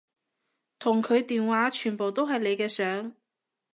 [0.79, 3.13] 同佢電話全部都係你嘅相